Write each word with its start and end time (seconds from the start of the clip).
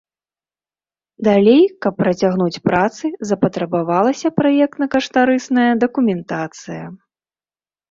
Далей, 1.27 1.61
каб 1.85 1.93
працягнуць 2.03 2.61
працы, 2.69 3.05
запатрабавалася 3.33 4.33
праектна-каштарысная 4.41 5.69
дакументацыя. 5.87 6.83